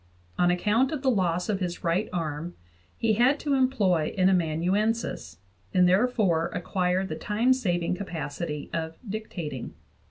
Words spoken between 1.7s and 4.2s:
right arm he had to employ